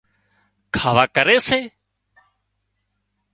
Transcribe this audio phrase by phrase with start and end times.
[0.75, 1.59] کاوا ڪري سي